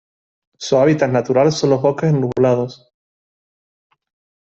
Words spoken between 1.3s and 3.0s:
son los bosques nublados.